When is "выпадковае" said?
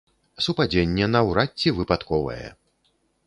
1.79-2.47